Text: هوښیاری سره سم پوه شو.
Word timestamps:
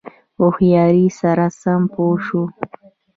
هوښیاری 0.39 1.07
سره 1.19 1.45
سم 1.61 1.81
پوه 1.93 2.15
شو. 2.25 2.43